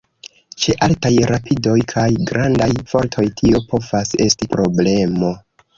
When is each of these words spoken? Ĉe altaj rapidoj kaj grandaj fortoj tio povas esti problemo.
Ĉe 0.63 0.73
altaj 0.85 1.11
rapidoj 1.33 1.75
kaj 1.93 2.07
grandaj 2.33 2.71
fortoj 2.95 3.29
tio 3.43 3.65
povas 3.71 4.19
esti 4.29 4.53
problemo. 4.59 5.33